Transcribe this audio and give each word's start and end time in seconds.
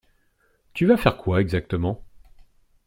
Tu 0.73 0.87
vas 0.87 0.97
faire 0.97 1.15
quoi 1.15 1.39
exactement? 1.41 2.03